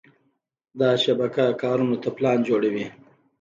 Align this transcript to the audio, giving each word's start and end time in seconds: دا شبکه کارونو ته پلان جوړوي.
دا 0.79 0.89
شبکه 1.03 1.45
کارونو 1.61 1.95
ته 2.03 2.09
پلان 2.17 2.37
جوړوي. 2.47 2.85